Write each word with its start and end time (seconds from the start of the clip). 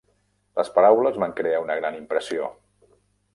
Les 0.59 0.71
paraules 0.77 1.19
van 1.25 1.35
crear 1.41 1.59
una 1.65 1.77
gran 1.81 1.99
impressió. 2.01 2.49